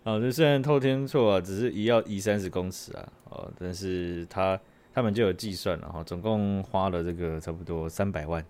[0.03, 4.57] 啊，这虽然透天错啊，只是移要移三十公尺啊，哦，但是他
[4.93, 8.43] 他们就有计算了哈，总共花了这个差不多三百万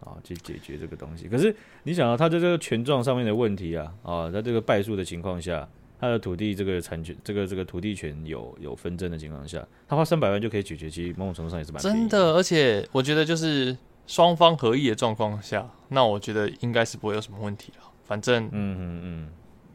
[0.00, 1.28] 啊，去解决这个东西。
[1.28, 5.68] 可是你想啊，他在这个权状上面的问题啊，啊，在这个败诉的情况下。
[5.98, 12.34] 他的土地这个产权，这个这个土地权有有纷争的情况下，他花三百万就可以解决，其实某种程度上也是蛮真的。
[12.34, 13.74] 而且我觉得就是
[14.06, 17.84] 双方合意的状况下，那我觉得应该是不会有什么问题了。
[18.04, 19.28] 反正嗯嗯嗯，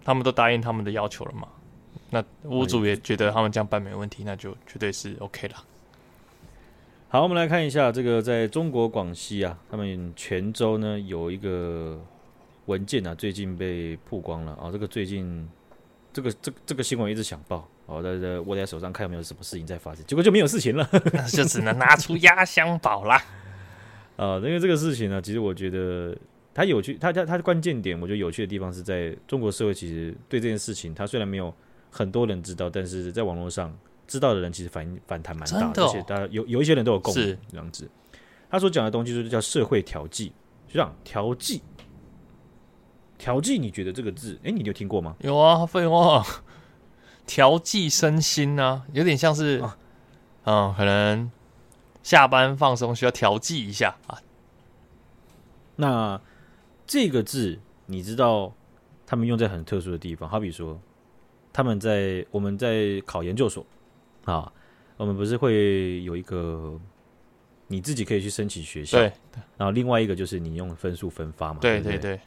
[0.05, 1.47] 他们都答应他们的要求了嘛，
[2.12, 5.55] 那屋主也觉得他们这样办没问题，那就绝对是 OK 了。
[7.13, 12.00] 好，我们来看一下这个在中国广西啊，他们泉州呢有一个
[12.67, 15.45] 文件啊，最近被曝光了啊，这个最近。
[16.13, 23.21] 这个这个、这个新闻一直想报，哦，在在握在手上看有没有什么事情在发生，结果就没有事情了，那 就只能拿出压箱宝啦。
[24.15, 26.17] 啊， 因为这个事情呢，其实我觉得
[26.54, 31.54] 它有趣，它它它的关键点，我觉得有趣的地方是在中国社会，其实对这件事情，它虽然没有
[31.89, 33.74] 很多人知道，但是在网络上
[34.12, 37.89] 知道的人其实反反弹蛮大的，哦、而且大家有有一些人都有共鸣这样子。
[38.50, 40.34] 他所讲的东西就是叫社会调剂，
[40.67, 41.62] 就这样调剂。
[43.17, 45.15] 调剂，你觉得这个字，哎，你有听过吗？
[45.21, 46.26] 有啊，废话，
[47.26, 49.78] 调剂身心啊，有点像是，啊、
[50.43, 51.32] 嗯，可能
[52.04, 54.19] 下班放松需要调剂一下啊。
[55.78, 56.19] 那
[56.86, 58.54] 这个字，你知道
[59.06, 60.78] 他们用在很特殊的地方，好比说，
[61.54, 63.65] 他们在我们在考研究所
[64.25, 64.51] 啊，
[64.97, 66.79] 我们不是会有一个
[67.67, 69.12] 你自己可以去申请学校，对，
[69.57, 72.19] 然后另外一个就是你用分数分发嘛，对对对。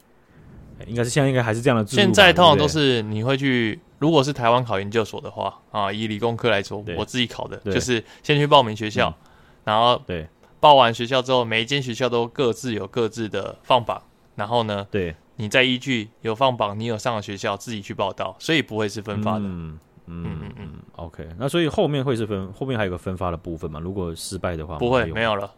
[0.87, 1.85] 应该是现在应该还是这样的。
[1.85, 9.15] 现在通常都是你会去，如果是台湾考研究所的话啊，以理工科来说，我自己考的就是先去报名学校，
[9.63, 10.27] 然后对。
[10.59, 14.01] 报完学校之后，每一间学校都各自有各自的放榜，
[14.35, 19.45] 然后呢，对，你再依据有放榜，你有上的学校自己去报道，所以不会是分发的。
[19.45, 19.77] 嗯
[20.07, 20.69] 嗯嗯嗯。
[20.93, 23.79] OK，那所以后面会是分，后面还有个分发的部分嘛？
[23.79, 25.51] 如果失败的话，不会没有了。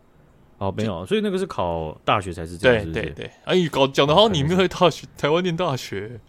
[0.57, 3.31] 哦，没有，所以那个是考大学才是这样，对对对。
[3.45, 6.19] 哎，搞讲的好像你没有大学，台湾念大学。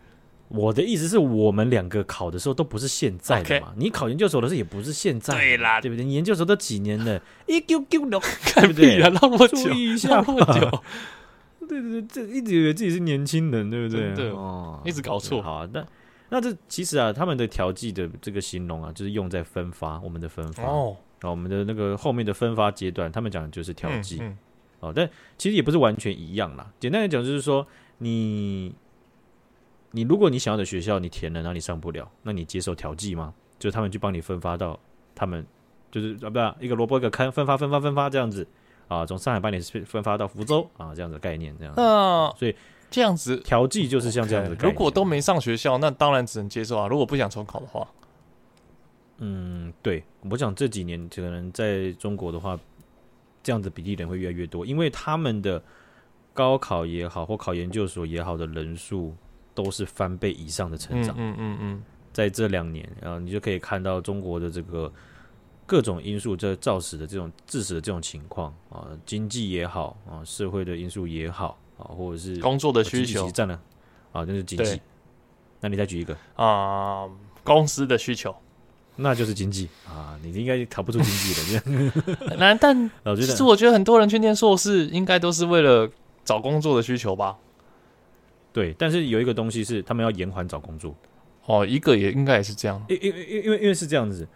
[0.48, 6.02] 我的意思是我们两个考的时候都不是现在的嘛，你考研究所的时候也不是现在，对啦，对不对？
[6.02, 8.18] 你研究所都几年了，一丢丢了，
[8.54, 8.98] 对不对？
[9.20, 10.82] 那么久，一下，那么久。
[11.68, 14.14] 对对对，这一直以为自己是年轻人，对不对？
[14.14, 15.42] 对哦，一直搞错。
[15.42, 15.84] 好啊，那
[16.30, 20.96] 那那这其实啊，他们的调剂的这个形容啊，就是用在分发我们的分发哦。
[21.20, 24.18] 然后我们的那个后面的分发阶段，他们讲的就是调剂。
[24.20, 24.38] 嗯嗯
[24.80, 26.72] 哦，但其实也不是完全一样啦。
[26.78, 27.66] 简单来讲，就是说
[27.98, 28.72] 你，
[29.90, 33.34] 你如果你想要的学校你填了，然后你上不了，那你接受调剂吗？
[33.58, 34.78] 就是他们去帮你分发到
[35.16, 35.44] 他们，
[35.90, 38.46] 就是啊，不是一个萝卜一个坑，分发分发分发这样子
[38.88, 41.72] 啊，从上海帮你分发到福州啊，这样子的概念这样。
[41.76, 42.56] 那所以
[42.90, 44.72] 这样子调剂就是像这样子的概念。
[44.72, 46.88] 如果都没上学校，那当然只能接受啊。
[46.88, 47.86] 如果不想重考的话，
[49.18, 52.58] 嗯，对，我想这几年可能在中国的话。
[53.40, 55.62] 这样子比例人会越来越多，因为他们的
[56.34, 59.14] 高考也好，或考研究所也好的人数
[59.54, 61.14] 都是翻倍以上的成长。
[61.16, 64.92] 嗯嗯嗯，在这两年，然后你就可以看到中国的这个
[65.68, 73.54] 各种因素在造成的这种致使的这种情况啊，经济也好啊，社会的因素也好啊，或者是工作的需求占了
[74.12, 74.80] 啊，那是经济。
[75.60, 77.06] 那你再举一个啊，
[77.44, 78.34] 公司的需求。
[78.96, 81.92] 那就是经济啊，你应该逃不出经济的。
[82.38, 85.88] 那但 其实我觉得很多人去念硕士，应该都是为了
[86.24, 87.36] 找工作的需求吧？
[88.52, 90.94] 对，但是有一个东西是他们要延缓找工作。
[91.44, 94.26] 哦，一个也应该也是这样，因因因因为因为是这样子。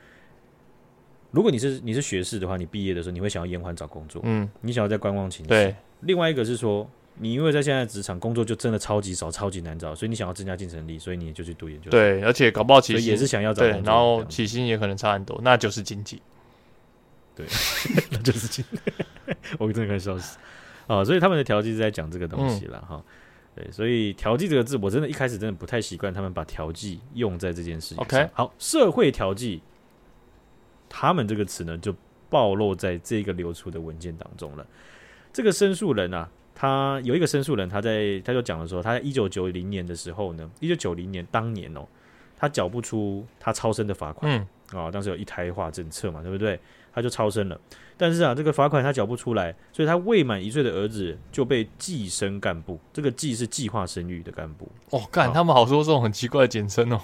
[1.33, 5.49] 如果你是你是学士的话，你毕业的时候你会想要延缓找工作，嗯，你想要在观望情绪。
[5.49, 6.89] 对，另外一个是说。
[7.17, 11.91] 你因为在现在职场工作就真的超级少、超级难找，所以你想要增加竞争力，所以你就去读研究所。
[11.91, 16.23] 对，而且搞不好起薪也是想要找工作，然后起薪也可能差很多，那就是经济。
[17.37, 17.45] 对，
[18.11, 18.79] 那就是经济。
[19.61, 20.39] 我真的快笑死
[20.87, 21.05] 啊！
[21.05, 23.05] 所以他们的调剂是在讲这个东西了哈、嗯。
[23.57, 28.07] 对，所以调剂这个字，我真的一开始真的不太习惯，他们把调剂用在这件事情上。
[28.07, 29.61] OK，好，社会调剂，
[30.95, 31.95] 他们这个词呢就
[32.29, 34.67] 暴露在这个流出的文件当中了。
[35.33, 41.87] 这个申诉人啊，他有一个申诉人，他在他就讲了说，他在一九九零年的时候呢，一九九零年当年哦，
[42.37, 44.41] 他缴不出他超生的罚款，嗯，
[44.79, 46.61] 啊、哦，当时有一胎化政策嘛，对不对？
[46.95, 47.59] 他就超生了，
[47.97, 54.71] 但是啊，这个罚款他缴不出来，所以他未满一岁的儿子就被计生干部，这个计是计划生育的干部。
[54.91, 57.01] 哦，干，他们好说这种很奇怪的简称哦。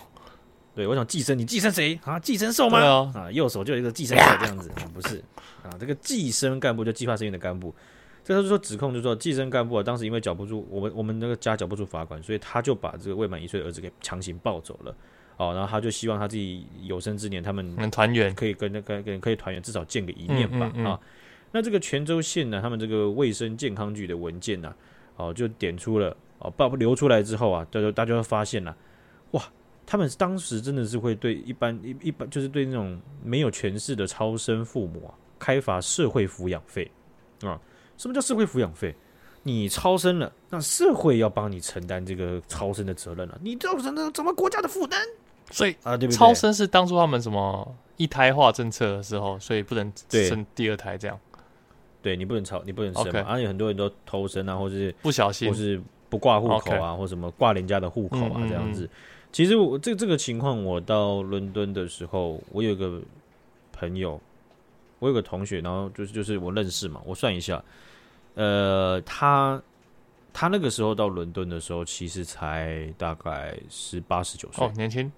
[0.79, 2.21] 对，我想寄生，你寄生谁啊？
[2.21, 2.79] 寄生兽吗？
[2.79, 5.17] 啊，啊，右手就有一个寄生兽这样子，啊、不是
[5.65, 5.75] 啊？
[5.77, 7.75] 这个寄生干部就计划生育的干部，
[8.23, 14.95] 这就是说指控，就是说寄生干部啊，当时因为缴不住我们我们那个家缴不住罚款，所以他就把这个未满一岁的儿子给强行抱走了。
[15.37, 20.67] 哦，然后他就希望他自己有生之年，他们能团圆，可以跟那个跟可以团圆，至少见个一面吧。
[20.67, 20.99] 啊、嗯嗯嗯，
[21.51, 24.73] 那这个泉州县呢，他们这个卫生健康局的文件呢，
[25.17, 28.77] 哦，就点出了哦，报流出来之后啊，大家大家会发现了，
[29.33, 29.43] 哇，
[29.91, 36.91] 他们当时真的是会对一般一一般就是对那种没有权势的超生父母啊，开罚社会抚养费
[37.41, 37.59] 啊。
[37.97, 38.95] 什么叫社会抚养费？
[39.45, 45.01] 你超生了，那社会要帮你承担这个超生的责任了，啊，你造成了怎么国家的负担？
[45.51, 46.19] 所以啊，对不对？
[46.19, 51.19] 超生是当初他们什么一胎化政策的时候，所以不能生第二胎这样。
[52.03, 53.09] 对，你不能超，你不能生嘛。
[53.09, 56.97] 而且 Okay.、啊、很多人都偷生啊，或者是不小心，或是不挂户口啊，Okay.
[56.99, 58.85] 或什么挂人家的户口啊，这样子。
[58.85, 63.01] 嗯嗯嗯，其实我这这个情况，我到伦敦的时候，我有一个
[63.73, 64.21] 朋友，
[64.99, 67.01] 我有个同学，然后就是就是我认识嘛。
[67.05, 67.63] 我算一下，
[68.35, 69.61] 呃，他
[70.33, 75.11] 他那个时候到伦敦的时候，其实才大概十八十九岁，哦，年轻。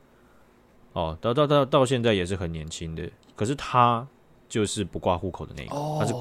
[0.92, 4.06] 哦，到到到到现在也是很年轻的，可是他
[4.48, 6.12] 就是不挂户口的那个，哦、他是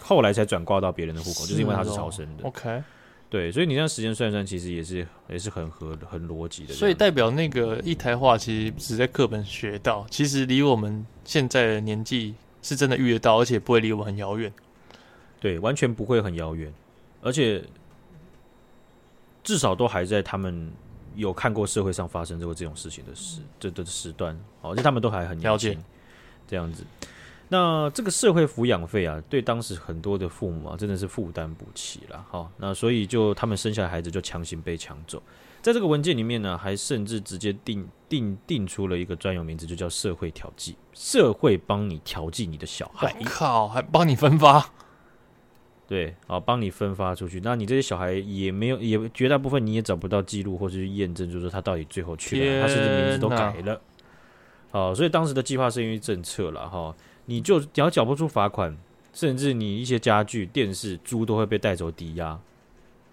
[0.00, 2.44] 后来才转挂到别人的户口，是就是因为他是超生的。
[2.44, 2.82] OK，
[3.32, 6.74] 对，所以你这样时间算一算，其实也是也是很合很逻辑的。
[6.74, 14.52] 所以代表那个一台化其实只在课本学到，其实离我们现在的年纪是真的遇得到，而且不会离我们很遥远。
[15.40, 16.70] 对，完全不会很遥远，
[17.22, 17.64] 而且
[19.42, 20.70] 至少都还在他们。
[21.14, 25.76] 有看过社会上发生过这种事情的时，这的时段，哦，就他们都还很了解，
[26.48, 26.82] 这样子。
[27.52, 32.50] 那这个社会抚养费啊，对当时很多的父母啊，真的是负担不起了，哈。
[32.56, 35.22] 那所以就他们生下来孩子就强行被抢走，
[35.60, 44.70] 在这个文件里面呢，还甚至直接定定定出了一个专有名词，就叫社会调剂，社会帮你调剂你的小孩，靠，还帮你分发。
[45.86, 53.78] 对，啊，帮你分发出去，那你这些小孩也没有，也绝大部分你也找不到记录或者是验证，就是说他到底最后去了，哪他甚至名字都改了，
[54.70, 56.94] 好，所以当时的计划生育政策了哈，
[57.26, 58.76] 你就只要缴不出罚款，
[59.12, 62.38] 甚至你一些家具、电视、猪都会被带走抵押，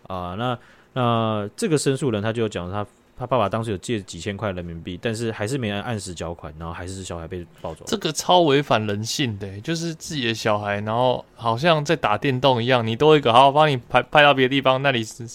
[0.07, 0.59] 啊，那
[0.93, 2.85] 那这个申诉人他就讲他。
[3.19, 7.83] 他爸爸当时有借几千块人民币，但是还是没按按时缴款，然后还是小孩被抱走。
[7.85, 15.27] 这个超违反人性的，就是自己的小孩，然后好像在打电动一样，你多一个，好，我帮你派派到别的地方，那里是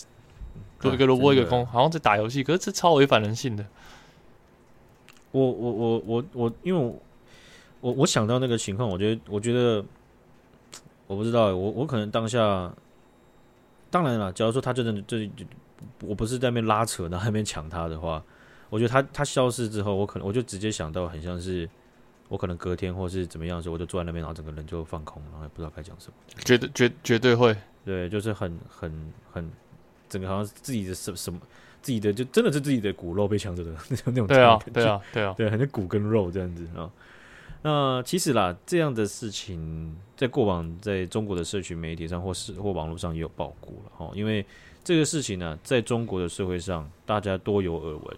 [0.80, 3.66] 多一个萝卜一个空，好像在打游戏，可是这超违反人性的。
[5.32, 6.94] 我我我我我，因为
[7.84, 9.84] 我我我想到那个情况，我觉得我觉得
[11.06, 12.72] 我不知道，我我可能当下，
[13.90, 15.30] 当然了，假如说他真的这。
[16.00, 18.22] 我不是在那边拉扯，然后那边抢他的话，
[18.70, 21.68] 我觉得他他消失之后，我可能我就直接想到，很像是
[22.28, 26.14] 我可能隔天或是怎么样的时候，我就坐在那边，然后整个人就放空，然后也不知道该讲什么。
[26.42, 29.50] 绝对绝绝对会，对，就是很很很，
[30.08, 31.38] 整个好像自己的什什么，
[31.82, 34.26] 自己的就真的是自己的骨肉被抢走的那 种那种。
[34.26, 36.90] 对啊，对啊，对啊，对，很像骨跟肉这样子啊。
[37.64, 44.46] 那其实啦，这样的事情在过往在中国的社群媒体上或是或网络上也有报过了哈，因为。
[44.86, 48.16] 这个事情呢，在中国的社会上，大家多有耳闻。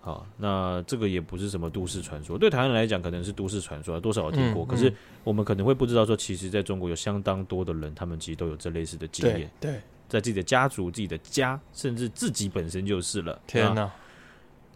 [0.00, 4.64] 好，那这个也不是什么都市传说，对台湾人来讲，可能是都市传说，多少有听过。
[4.64, 9.48] 嗯嗯、可是我们可能会不知道，说其实在中国有相当多的人，他们其实都有这类似的经验。
[9.60, 13.40] 对，对在自己的家族、自己的家，甚至自己本身就是了。
[13.46, 13.88] 天哪！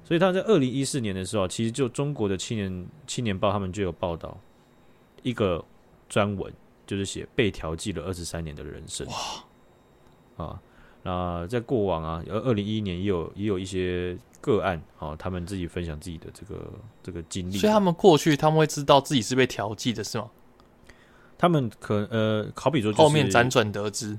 [0.04, 4.38] 所以他在二零一四年的时候，其实就中国的青年青年报，他们就有报道
[5.22, 5.64] 一个
[6.08, 6.52] 专文，
[6.86, 9.06] 就是写被调剂了二十三年的人生。
[9.06, 10.44] 哇！
[10.44, 10.62] 啊。
[11.04, 16.72] 那在过往啊，而二零一一年也有也有一些个案，啊，他们自己分享自己的这个
[17.02, 17.58] 这个经历。
[17.58, 20.30] 所以他们过去他们会知道自己是被调剂的，是吗？
[21.36, 24.16] 他们可呃，好比说后面辗转得知，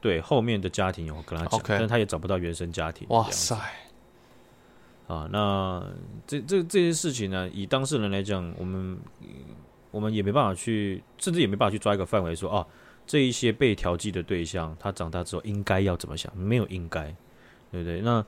[0.00, 1.78] 对后面的家庭有跟他讲，Okay.
[1.78, 3.06] 但他也找不到原生家庭。
[3.10, 3.54] 哇塞！
[5.06, 5.84] 啊，那
[6.26, 8.98] 这这这些事情呢，以当事人来讲，我们
[9.90, 12.66] 我们也没办法去，甚至也没办法去抓一个范围说啊。
[13.06, 16.34] 这一些被调剂的对象，他长大之后应该要怎么想？
[16.34, 17.14] 没有应该，
[17.70, 18.00] 对不对？
[18.00, 18.24] 那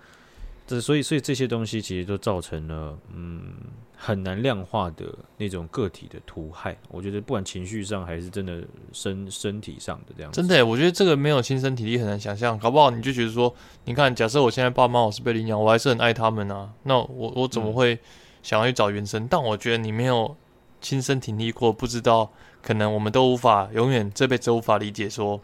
[0.66, 3.54] 这所以所以这些东西其实都造成了嗯
[3.96, 5.06] 很难量化的
[5.38, 6.76] 那种个体的图害。
[6.88, 8.62] 我觉得不管情绪上还是真的
[8.92, 12.58] 身身体上的这样子，真的，我觉得这个没有亲身体力很难想象。
[12.58, 13.54] 搞不好你就觉得说，
[13.84, 16.68] 你看，假设我现在爸妈我是被领养，我还是很爱他们啊。
[16.82, 17.98] 那我我怎么会
[18.42, 19.22] 想要去找原生？
[19.22, 20.36] 嗯、但我觉得你没有
[20.80, 25.40] 亲身体历过，不知道，可能我们都无法永远这辈子都无法理解说。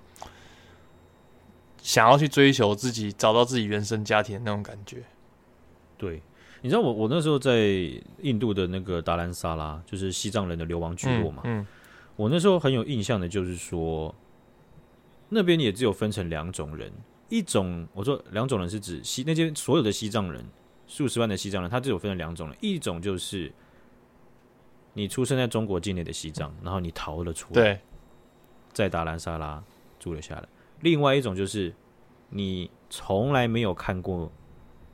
[1.82, 5.02] 想要去追求自己，找到自己原生家庭的那种感觉。
[5.98, 6.22] 对，
[6.60, 7.58] 你知道我我那时候在
[8.20, 11.42] 印度的那个达兰萨拉，就是西藏人的流亡聚落嘛。
[11.44, 11.66] 嗯，嗯，
[12.14, 14.14] 我那时候很有印象的，就是说
[15.28, 16.90] 那边也只有分成两种人，
[17.28, 20.44] 一种我说两种人是指西那些所有的西藏人，
[20.86, 23.52] 数十万的西藏人，他只有分成两种人，一种就是
[24.94, 27.80] 你出生在中国境内的西藏，然后你逃了出来，对，
[28.72, 29.60] 在达兰萨拉
[29.98, 30.48] 住了下来。
[30.82, 31.74] 另外一种就是，
[32.28, 34.30] 你从来没有看过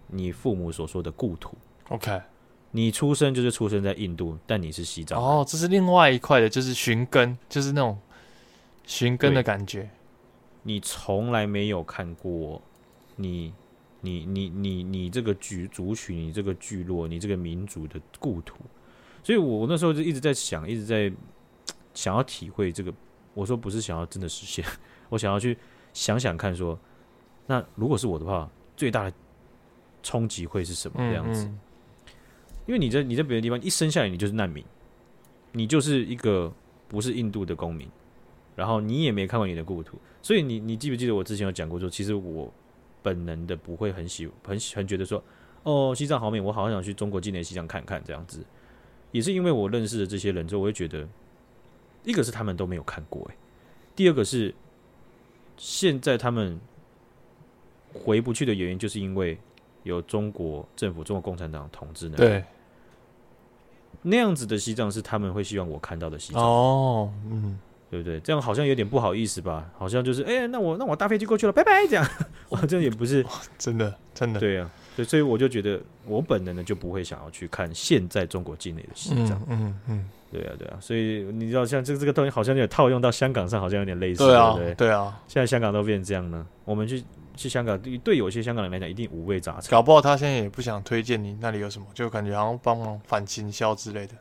[0.07, 1.57] 你父母所说的故土。
[1.89, 2.21] OK，
[2.71, 5.19] 你出生就是出生在印度，但你是西藏。
[5.19, 7.99] 哦，这是另外一块的，就是寻根，就是那种
[8.85, 9.89] 寻根的感觉。
[10.63, 12.61] 你从来没有看过
[13.17, 13.55] 你、
[14.03, 18.59] 你、你、你、你这个族族群、你这个聚落、你这个民族的故土。
[19.23, 21.11] 所以我那时候就一直在想，一直在
[21.95, 22.93] 想要体会这个。
[23.33, 24.63] 我说不是想要真的实现，
[25.09, 25.57] 我想要去。
[25.99, 26.79] 想想看，说，
[27.45, 29.13] 那如果是我的话，最大的
[30.01, 31.45] 冲击会是什么这样子？
[31.47, 31.59] 嗯嗯、
[32.67, 34.65] 因为你在你在别的地方一生下来，你就是难民，
[35.51, 36.53] 你就是一个
[36.87, 37.89] 不是印度的公民，
[38.55, 42.49] 然后你也没看过你的故土，所以你你记不记得我之前有讲过说，其实我
[43.03, 45.21] 本能的不会很喜很很觉得说，
[45.65, 48.45] 哦，西藏好美，我好想去中国境内西藏看看这样子，
[49.11, 51.09] 也是因为我认识的这些人之后，我会觉得，
[52.05, 53.35] 一个是他们都没有看过，诶，
[53.97, 54.55] 第二个是。
[55.59, 56.59] 现在他们
[57.93, 59.37] 回不去的原因，就是因为
[59.83, 62.17] 有中国政府、中国共产党统治呢。
[62.17, 62.45] 对，
[64.03, 66.43] 那样子的西藏是他们会希望我看到的西藏。
[66.43, 67.59] 哦，嗯，
[67.91, 68.21] 对不对？
[68.21, 69.71] 这样好像有点不好意思吧？
[69.77, 72.09] 好像就是，哎、欸，那我那我搭飞机过去了，拜拜，这样。
[72.49, 73.25] 我， 这也不是
[73.59, 74.39] 真的，真的。
[74.39, 79.41] 对啊，对，所以我就觉得，我本人呢就不会想要去看现在中国境内的西藏。
[79.47, 79.81] 嗯嗯。
[79.87, 85.23] 嗯对啊，对啊，所以你知道，像这个这个东西，好像有点套用到香港上，好像有点类似，对啊，对，对啊。
[85.29, 87.03] 现在香港都变成这样呢，我们去
[87.37, 89.71] 去香港，对对，有些香港人来讲，一定五味杂陈。
[89.71, 94.15] 搞不好他现在也不想推荐你那里有什么，就感觉好像帮忙反倾销之类的。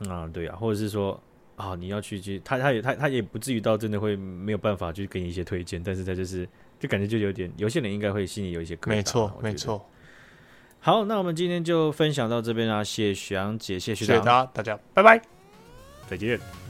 [0.00, 1.18] 嗯、啊，对啊，或者是说
[1.56, 6.46] 啊，你要去去，他他也他他也不至于到真的会没有办法去给你一些推荐，但是他就是
[6.78, 8.88] 就感觉就有点，有些人应该会心里有一些疙瘩。
[8.90, 9.90] 没错，没错。
[10.78, 15.20] 好，那我们今天就分享到这边啊，谢谢徐阳姐，谢谢徐大家，大家拜拜。
[16.08, 16.65] 再见。